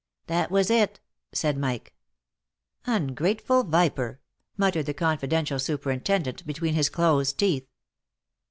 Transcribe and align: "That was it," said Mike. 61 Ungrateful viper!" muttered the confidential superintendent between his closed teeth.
"That 0.25 0.49
was 0.49 0.71
it," 0.71 0.99
said 1.31 1.59
Mike. 1.59 1.93
61 2.85 3.01
Ungrateful 3.03 3.63
viper!" 3.65 4.19
muttered 4.57 4.87
the 4.87 4.95
confidential 4.95 5.59
superintendent 5.59 6.43
between 6.47 6.73
his 6.73 6.89
closed 6.89 7.37
teeth. 7.37 7.67